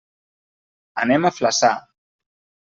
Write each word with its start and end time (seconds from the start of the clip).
Anem 1.03 1.29
a 1.29 1.33
Flaçà. 1.35 1.71